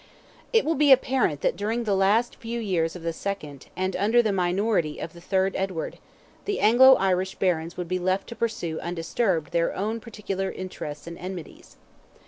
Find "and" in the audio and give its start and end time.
3.75-3.95, 11.05-11.19